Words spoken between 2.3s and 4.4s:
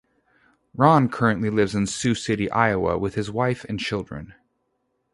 Iowa, with his wife and children.